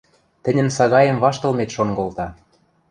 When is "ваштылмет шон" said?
1.23-1.89